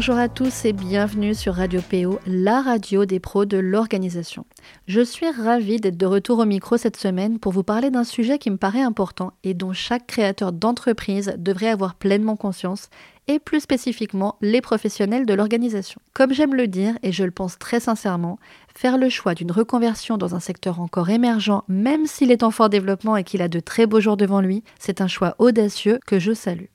[0.00, 4.46] Bonjour à tous et bienvenue sur Radio PO, la radio des pros de l'organisation.
[4.86, 8.38] Je suis ravie d'être de retour au micro cette semaine pour vous parler d'un sujet
[8.38, 12.88] qui me paraît important et dont chaque créateur d'entreprise devrait avoir pleinement conscience,
[13.28, 16.00] et plus spécifiquement les professionnels de l'organisation.
[16.14, 18.38] Comme j'aime le dire, et je le pense très sincèrement,
[18.74, 22.70] faire le choix d'une reconversion dans un secteur encore émergent, même s'il est en fort
[22.70, 26.18] développement et qu'il a de très beaux jours devant lui, c'est un choix audacieux que
[26.18, 26.68] je salue.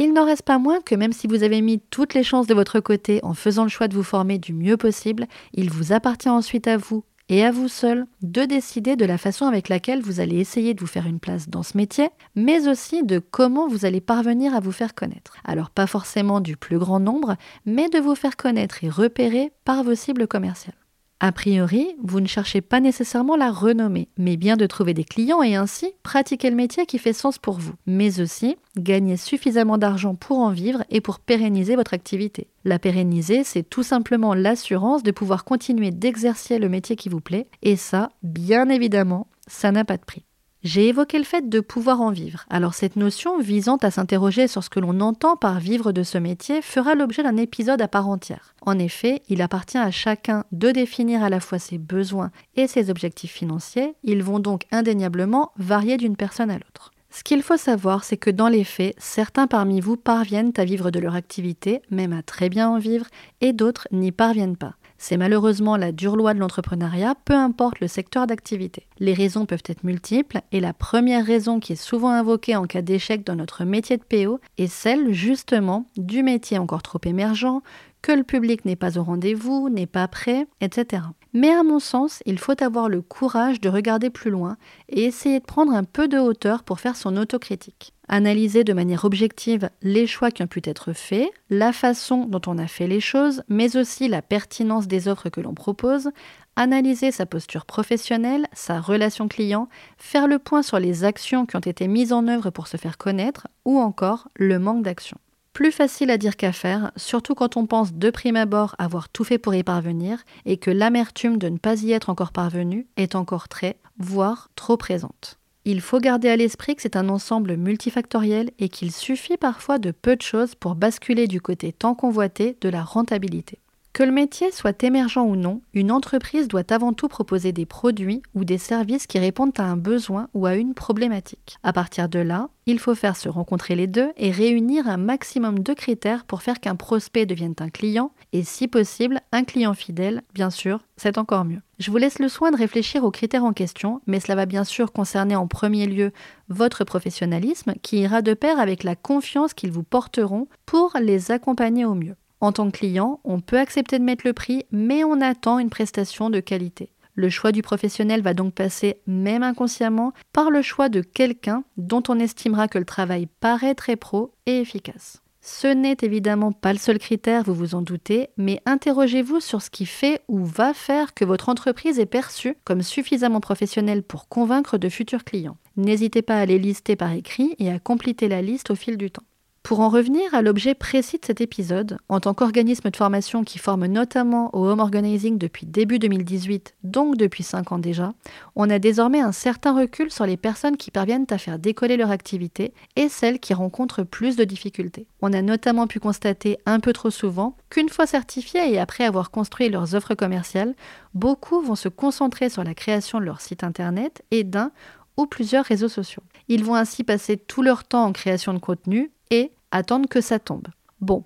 [0.00, 2.54] Il n'en reste pas moins que même si vous avez mis toutes les chances de
[2.54, 6.28] votre côté en faisant le choix de vous former du mieux possible, il vous appartient
[6.28, 10.20] ensuite à vous et à vous seul de décider de la façon avec laquelle vous
[10.20, 13.86] allez essayer de vous faire une place dans ce métier, mais aussi de comment vous
[13.86, 15.34] allez parvenir à vous faire connaître.
[15.44, 17.34] Alors pas forcément du plus grand nombre,
[17.66, 20.76] mais de vous faire connaître et repérer par vos cibles commerciales.
[21.20, 25.42] A priori, vous ne cherchez pas nécessairement la renommée, mais bien de trouver des clients
[25.42, 30.14] et ainsi pratiquer le métier qui fait sens pour vous, mais aussi gagner suffisamment d'argent
[30.14, 32.46] pour en vivre et pour pérenniser votre activité.
[32.64, 37.48] La pérenniser, c'est tout simplement l'assurance de pouvoir continuer d'exercer le métier qui vous plaît,
[37.62, 40.27] et ça, bien évidemment, ça n'a pas de prix.
[40.64, 42.44] J'ai évoqué le fait de pouvoir en vivre.
[42.50, 46.18] Alors cette notion visant à s'interroger sur ce que l'on entend par vivre de ce
[46.18, 48.54] métier fera l'objet d'un épisode à part entière.
[48.62, 52.90] En effet, il appartient à chacun de définir à la fois ses besoins et ses
[52.90, 53.94] objectifs financiers.
[54.02, 56.90] Ils vont donc indéniablement varier d'une personne à l'autre.
[57.18, 60.92] Ce qu'il faut savoir, c'est que dans les faits, certains parmi vous parviennent à vivre
[60.92, 63.06] de leur activité, même à très bien en vivre,
[63.40, 64.76] et d'autres n'y parviennent pas.
[64.98, 68.86] C'est malheureusement la dure loi de l'entrepreneuriat, peu importe le secteur d'activité.
[69.00, 72.82] Les raisons peuvent être multiples et la première raison qui est souvent invoquée en cas
[72.82, 77.62] d'échec dans notre métier de PO est celle justement du métier encore trop émergent,
[78.02, 81.02] que le public n'est pas au rendez-vous, n'est pas prêt, etc.
[81.32, 84.56] Mais à mon sens, il faut avoir le courage de regarder plus loin
[84.88, 89.04] et essayer de prendre un peu de hauteur pour faire son autocritique analyser de manière
[89.04, 93.00] objective les choix qui ont pu être faits, la façon dont on a fait les
[93.00, 96.10] choses, mais aussi la pertinence des offres que l'on propose,
[96.56, 101.60] analyser sa posture professionnelle, sa relation client, faire le point sur les actions qui ont
[101.60, 105.18] été mises en œuvre pour se faire connaître, ou encore le manque d'action.
[105.58, 109.24] Plus facile à dire qu'à faire, surtout quand on pense de prime abord avoir tout
[109.24, 113.16] fait pour y parvenir et que l'amertume de ne pas y être encore parvenu est
[113.16, 115.40] encore très, voire trop présente.
[115.64, 119.90] Il faut garder à l'esprit que c'est un ensemble multifactoriel et qu'il suffit parfois de
[119.90, 123.58] peu de choses pour basculer du côté tant convoité de la rentabilité.
[123.92, 128.22] Que le métier soit émergent ou non, une entreprise doit avant tout proposer des produits
[128.34, 131.56] ou des services qui répondent à un besoin ou à une problématique.
[131.64, 135.60] À partir de là, il faut faire se rencontrer les deux et réunir un maximum
[135.60, 140.22] de critères pour faire qu'un prospect devienne un client et si possible un client fidèle,
[140.32, 141.62] bien sûr, c'est encore mieux.
[141.78, 144.64] Je vous laisse le soin de réfléchir aux critères en question, mais cela va bien
[144.64, 146.12] sûr concerner en premier lieu
[146.48, 151.84] votre professionnalisme qui ira de pair avec la confiance qu'ils vous porteront pour les accompagner
[151.84, 152.14] au mieux.
[152.40, 155.70] En tant que client, on peut accepter de mettre le prix, mais on attend une
[155.70, 156.90] prestation de qualité.
[157.14, 162.02] Le choix du professionnel va donc passer, même inconsciemment, par le choix de quelqu'un dont
[162.08, 165.20] on estimera que le travail paraît très pro et efficace.
[165.40, 169.70] Ce n'est évidemment pas le seul critère, vous vous en doutez, mais interrogez-vous sur ce
[169.70, 174.78] qui fait ou va faire que votre entreprise est perçue comme suffisamment professionnelle pour convaincre
[174.78, 175.56] de futurs clients.
[175.76, 179.10] N'hésitez pas à les lister par écrit et à compléter la liste au fil du
[179.10, 179.22] temps.
[179.68, 183.58] Pour en revenir à l'objet précis de cet épisode, en tant qu'organisme de formation qui
[183.58, 188.14] forme notamment au home organizing depuis début 2018, donc depuis 5 ans déjà,
[188.56, 192.10] on a désormais un certain recul sur les personnes qui parviennent à faire décoller leur
[192.10, 195.06] activité et celles qui rencontrent plus de difficultés.
[195.20, 199.30] On a notamment pu constater un peu trop souvent qu'une fois certifiés et après avoir
[199.30, 200.74] construit leurs offres commerciales,
[201.12, 204.70] beaucoup vont se concentrer sur la création de leur site internet et d'un
[205.18, 206.22] ou plusieurs réseaux sociaux.
[206.48, 210.38] Ils vont ainsi passer tout leur temps en création de contenu et attendre que ça
[210.38, 210.68] tombe.
[211.00, 211.24] Bon,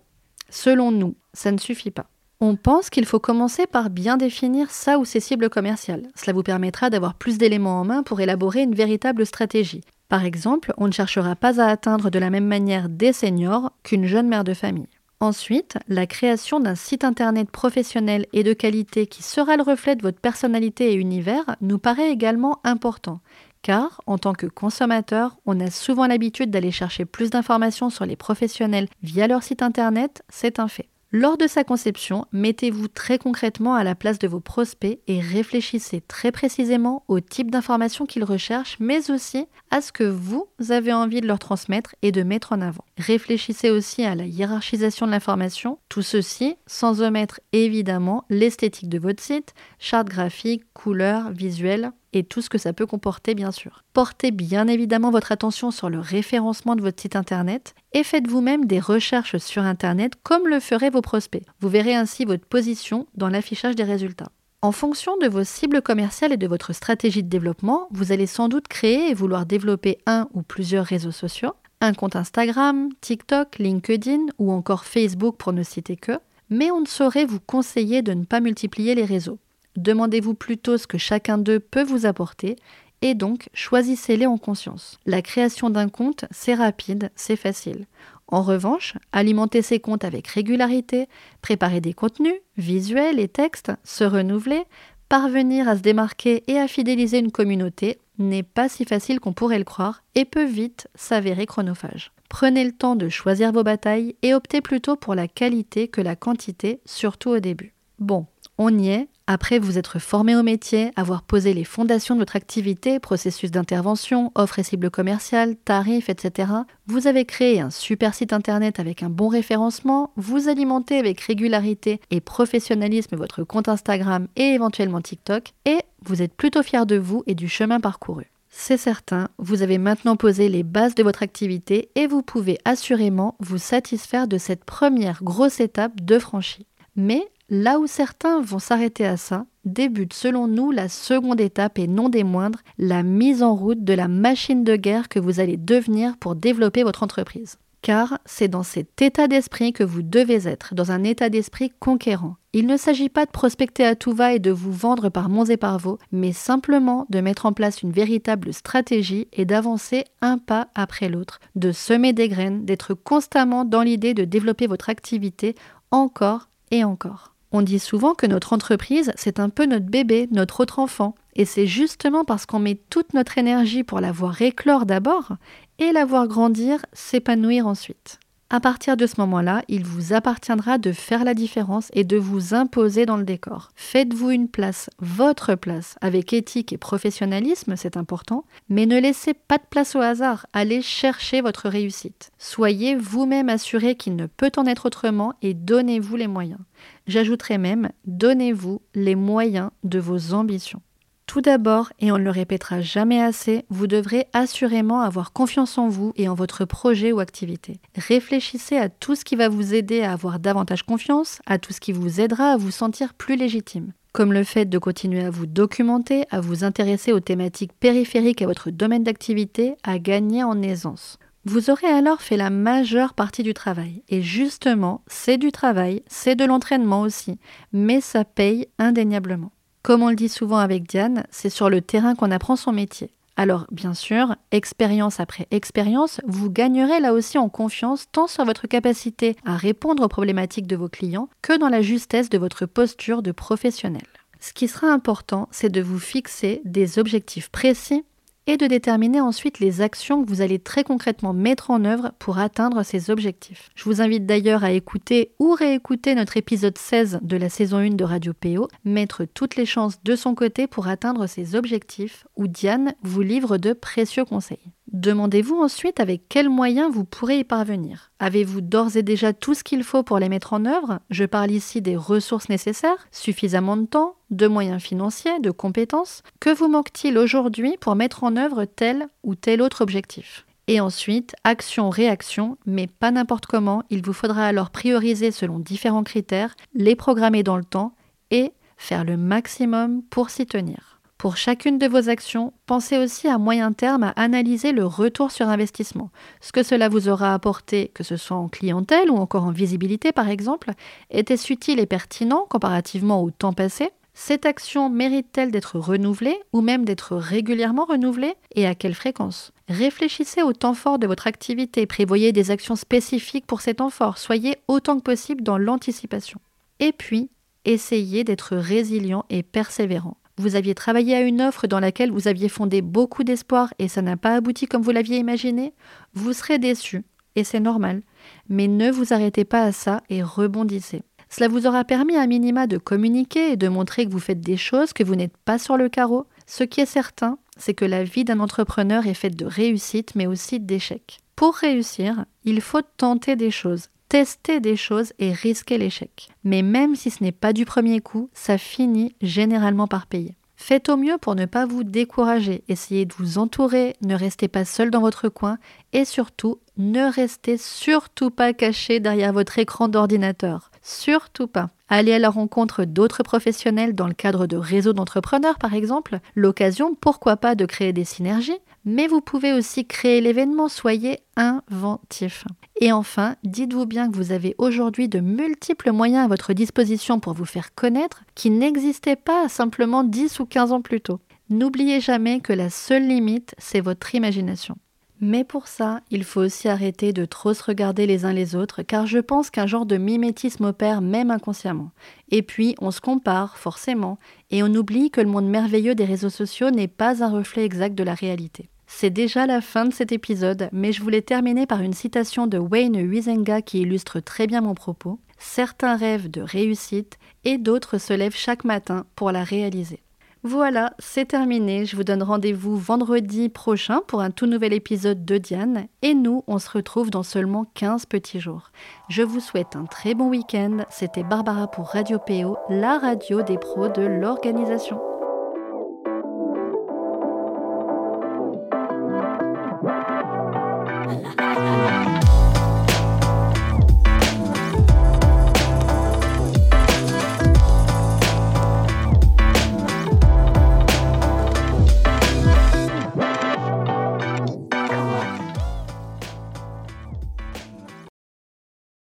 [0.50, 2.06] selon nous, ça ne suffit pas.
[2.40, 6.08] On pense qu'il faut commencer par bien définir ça ou ses cibles commerciales.
[6.16, 9.82] Cela vous permettra d'avoir plus d'éléments en main pour élaborer une véritable stratégie.
[10.08, 14.06] Par exemple, on ne cherchera pas à atteindre de la même manière des seniors qu'une
[14.06, 14.88] jeune mère de famille.
[15.20, 20.02] Ensuite, la création d'un site internet professionnel et de qualité qui sera le reflet de
[20.02, 23.20] votre personnalité et univers nous paraît également important
[23.62, 28.16] car en tant que consommateur, on a souvent l'habitude d'aller chercher plus d'informations sur les
[28.16, 30.88] professionnels via leur site internet, c'est un fait.
[31.14, 36.00] Lors de sa conception, mettez-vous très concrètement à la place de vos prospects et réfléchissez
[36.00, 41.20] très précisément au type d'informations qu'ils recherchent, mais aussi à ce que vous avez envie
[41.20, 42.86] de leur transmettre et de mettre en avant.
[42.96, 49.22] Réfléchissez aussi à la hiérarchisation de l'information, tout ceci sans omettre évidemment l'esthétique de votre
[49.22, 53.84] site, charte graphique, couleurs, visuels, et tout ce que ça peut comporter bien sûr.
[53.92, 58.66] Portez bien évidemment votre attention sur le référencement de votre site internet et faites vous-même
[58.66, 61.44] des recherches sur internet comme le feraient vos prospects.
[61.60, 64.30] Vous verrez ainsi votre position dans l'affichage des résultats.
[64.64, 68.48] En fonction de vos cibles commerciales et de votre stratégie de développement, vous allez sans
[68.48, 74.26] doute créer et vouloir développer un ou plusieurs réseaux sociaux, un compte Instagram, TikTok, LinkedIn
[74.38, 76.12] ou encore Facebook pour ne citer que,
[76.48, 79.40] mais on ne saurait vous conseiller de ne pas multiplier les réseaux.
[79.76, 82.56] Demandez-vous plutôt ce que chacun d'eux peut vous apporter
[83.02, 84.98] et donc choisissez-les en conscience.
[85.06, 87.86] La création d'un compte, c'est rapide, c'est facile.
[88.28, 91.08] En revanche, alimenter ces comptes avec régularité,
[91.42, 94.62] préparer des contenus, visuels et textes, se renouveler,
[95.08, 99.58] parvenir à se démarquer et à fidéliser une communauté n'est pas si facile qu'on pourrait
[99.58, 102.12] le croire et peut vite s'avérer chronophage.
[102.28, 106.16] Prenez le temps de choisir vos batailles et optez plutôt pour la qualité que la
[106.16, 107.74] quantité, surtout au début.
[107.98, 108.26] Bon,
[108.56, 112.36] on y est, après vous être formé au métier, avoir posé les fondations de votre
[112.36, 116.52] activité, processus d'intervention, offres et cibles commerciales, tarifs, etc.,
[116.86, 122.00] vous avez créé un super site internet avec un bon référencement, vous alimentez avec régularité
[122.10, 127.22] et professionnalisme votre compte Instagram et éventuellement TikTok, et vous êtes plutôt fier de vous
[127.26, 128.32] et du chemin parcouru.
[128.54, 133.34] C'est certain, vous avez maintenant posé les bases de votre activité et vous pouvez assurément
[133.40, 136.66] vous satisfaire de cette première grosse étape de franchie.
[136.94, 141.86] Mais Là où certains vont s'arrêter à ça, débute selon nous la seconde étape et
[141.86, 145.58] non des moindres, la mise en route de la machine de guerre que vous allez
[145.58, 147.58] devenir pour développer votre entreprise.
[147.82, 152.36] Car c'est dans cet état d'esprit que vous devez être, dans un état d'esprit conquérant.
[152.54, 155.44] Il ne s'agit pas de prospecter à tout va et de vous vendre par monts
[155.44, 160.38] et par vaux, mais simplement de mettre en place une véritable stratégie et d'avancer un
[160.38, 165.54] pas après l'autre, de semer des graines, d'être constamment dans l'idée de développer votre activité
[165.90, 167.31] encore et encore.
[167.54, 171.14] On dit souvent que notre entreprise, c'est un peu notre bébé, notre autre enfant.
[171.36, 175.32] Et c'est justement parce qu'on met toute notre énergie pour la voir éclore d'abord
[175.78, 178.21] et la voir grandir, s'épanouir ensuite.
[178.54, 182.52] À partir de ce moment-là, il vous appartiendra de faire la différence et de vous
[182.52, 183.70] imposer dans le décor.
[183.76, 189.56] Faites-vous une place, votre place, avec éthique et professionnalisme, c'est important, mais ne laissez pas
[189.56, 192.30] de place au hasard, allez chercher votre réussite.
[192.36, 196.60] Soyez vous-même assuré qu'il ne peut en être autrement et donnez-vous les moyens.
[197.06, 200.82] J'ajouterai même, donnez-vous les moyens de vos ambitions.
[201.26, 205.88] Tout d'abord, et on ne le répétera jamais assez, vous devrez assurément avoir confiance en
[205.88, 207.80] vous et en votre projet ou activité.
[207.96, 211.80] Réfléchissez à tout ce qui va vous aider à avoir davantage confiance, à tout ce
[211.80, 215.46] qui vous aidera à vous sentir plus légitime comme le fait de continuer à vous
[215.46, 221.18] documenter, à vous intéresser aux thématiques périphériques à votre domaine d'activité, à gagner en aisance.
[221.44, 224.02] Vous aurez alors fait la majeure partie du travail.
[224.08, 227.38] Et justement, c'est du travail, c'est de l'entraînement aussi,
[227.72, 229.50] mais ça paye indéniablement.
[229.82, 233.10] Comme on le dit souvent avec Diane, c'est sur le terrain qu'on apprend son métier.
[233.36, 238.68] Alors, bien sûr, expérience après expérience, vous gagnerez là aussi en confiance tant sur votre
[238.68, 243.22] capacité à répondre aux problématiques de vos clients que dans la justesse de votre posture
[243.22, 244.06] de professionnel.
[244.38, 248.04] Ce qui sera important, c'est de vous fixer des objectifs précis
[248.46, 252.38] et de déterminer ensuite les actions que vous allez très concrètement mettre en œuvre pour
[252.38, 253.70] atteindre ces objectifs.
[253.74, 257.90] Je vous invite d'ailleurs à écouter ou réécouter notre épisode 16 de la saison 1
[257.90, 262.48] de Radio PO, mettre toutes les chances de son côté pour atteindre ces objectifs, où
[262.48, 264.72] Diane vous livre de précieux conseils.
[264.92, 268.10] Demandez-vous ensuite avec quels moyens vous pourrez y parvenir.
[268.18, 270.98] Avez-vous d'ores et déjà tout ce qu'il faut pour les mettre en œuvre?
[271.08, 276.22] Je parle ici des ressources nécessaires, suffisamment de temps, de moyens financiers, de compétences.
[276.40, 280.44] Que vous manque-t-il aujourd'hui pour mettre en œuvre tel ou tel autre objectif?
[280.68, 286.54] Et ensuite, action-réaction, mais pas n'importe comment, il vous faudra alors prioriser selon différents critères,
[286.74, 287.94] les programmer dans le temps
[288.30, 290.91] et faire le maximum pour s'y tenir.
[291.22, 295.48] Pour chacune de vos actions, pensez aussi à moyen terme à analyser le retour sur
[295.48, 296.10] investissement.
[296.40, 300.10] Ce que cela vous aura apporté, que ce soit en clientèle ou encore en visibilité
[300.10, 300.72] par exemple,
[301.12, 303.90] était-ce utile et pertinent comparativement au temps passé?
[304.14, 309.52] Cette action mérite-t-elle d'être renouvelée ou même d'être régulièrement renouvelée et à quelle fréquence?
[309.68, 314.18] Réfléchissez au temps fort de votre activité, prévoyez des actions spécifiques pour ces temps forts,
[314.18, 316.40] soyez autant que possible dans l'anticipation.
[316.80, 317.30] Et puis,
[317.64, 320.16] essayez d'être résilient et persévérant.
[320.38, 324.02] Vous aviez travaillé à une offre dans laquelle vous aviez fondé beaucoup d'espoir et ça
[324.02, 325.74] n'a pas abouti comme vous l'aviez imaginé,
[326.14, 327.04] vous serez déçu,
[327.36, 328.02] et c'est normal.
[328.48, 331.02] Mais ne vous arrêtez pas à ça et rebondissez.
[331.28, 334.58] Cela vous aura permis à minima de communiquer et de montrer que vous faites des
[334.58, 336.26] choses, que vous n'êtes pas sur le carreau.
[336.46, 340.26] Ce qui est certain, c'est que la vie d'un entrepreneur est faite de réussites mais
[340.26, 341.20] aussi d'échecs.
[341.36, 346.28] Pour réussir, il faut tenter des choses, tester des choses et risquer l'échec.
[346.44, 350.36] Mais même si ce n'est pas du premier coup, ça finit généralement par payer.
[350.54, 354.66] Faites au mieux pour ne pas vous décourager, essayez de vous entourer, ne restez pas
[354.66, 355.56] seul dans votre coin
[355.94, 360.70] et surtout, ne restez surtout pas caché derrière votre écran d'ordinateur.
[360.82, 361.70] Surtout pas.
[361.88, 366.94] Allez à la rencontre d'autres professionnels dans le cadre de réseaux d'entrepreneurs par exemple, l'occasion
[366.94, 372.44] pourquoi pas de créer des synergies, mais vous pouvez aussi créer l'événement, soyez inventif.
[372.84, 377.32] Et enfin, dites-vous bien que vous avez aujourd'hui de multiples moyens à votre disposition pour
[377.32, 381.20] vous faire connaître qui n'existaient pas simplement 10 ou 15 ans plus tôt.
[381.48, 384.74] N'oubliez jamais que la seule limite, c'est votre imagination.
[385.20, 388.82] Mais pour ça, il faut aussi arrêter de trop se regarder les uns les autres,
[388.82, 391.92] car je pense qu'un genre de mimétisme opère même inconsciemment.
[392.32, 394.18] Et puis, on se compare, forcément,
[394.50, 397.94] et on oublie que le monde merveilleux des réseaux sociaux n'est pas un reflet exact
[397.94, 398.71] de la réalité.
[398.94, 402.58] C'est déjà la fin de cet épisode, mais je voulais terminer par une citation de
[402.58, 405.18] Wayne Huizenga qui illustre très bien mon propos.
[405.38, 410.00] Certains rêvent de réussite et d'autres se lèvent chaque matin pour la réaliser.
[410.44, 411.84] Voilà, c'est terminé.
[411.84, 415.86] Je vous donne rendez-vous vendredi prochain pour un tout nouvel épisode de Diane.
[416.02, 418.70] Et nous, on se retrouve dans seulement 15 petits jours.
[419.08, 420.84] Je vous souhaite un très bon week-end.
[420.90, 425.00] C'était Barbara pour Radio PO, la radio des pros de l'organisation.